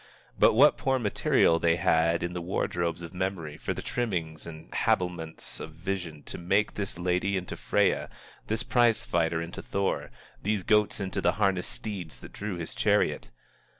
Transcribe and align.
But 0.39 0.53
what 0.55 0.77
poor 0.79 0.97
material 0.97 1.59
they 1.59 1.75
had 1.75 2.23
in 2.23 2.33
the 2.33 2.41
wardrobes 2.41 3.03
of 3.03 3.13
memory 3.13 3.55
for 3.55 3.71
the 3.71 3.83
trimmings 3.83 4.47
and 4.47 4.73
habiliments 4.73 5.59
of 5.59 5.73
vision, 5.73 6.23
to 6.23 6.39
make 6.39 6.73
this 6.73 6.97
lady 6.97 7.37
into 7.37 7.55
Freya, 7.55 8.09
this 8.47 8.63
prize 8.63 9.05
fighter 9.05 9.43
into 9.43 9.61
Thor, 9.61 10.09
these 10.41 10.63
goats 10.63 10.99
into 10.99 11.21
the 11.21 11.33
harnessed 11.33 11.69
steeds 11.69 12.17
that 12.21 12.33
drew 12.33 12.55
his 12.55 12.73
chariot! 12.73 13.29